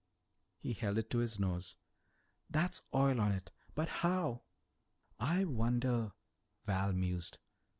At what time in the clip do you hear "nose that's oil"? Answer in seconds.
1.39-3.21